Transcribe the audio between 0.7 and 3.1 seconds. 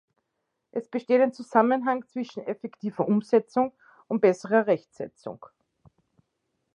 Es besteht ein Zusammenhang zwischen effektiver